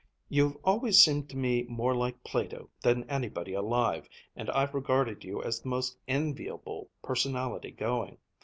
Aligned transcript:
You've 0.29 0.57
always 0.63 0.97
seemed 0.99 1.29
to 1.29 1.37
me 1.37 1.61
more 1.69 1.93
like 1.95 2.23
Plato 2.23 2.71
than 2.81 3.07
anybody 3.07 3.53
alive, 3.53 4.09
and 4.35 4.49
I've 4.49 4.73
regarded 4.73 5.23
you 5.23 5.43
as 5.43 5.59
the 5.61 5.67
most 5.69 5.95
enviable 6.07 6.89
personality 7.03 7.69
going. 7.69 8.17